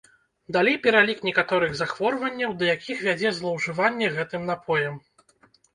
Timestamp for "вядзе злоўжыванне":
3.11-4.07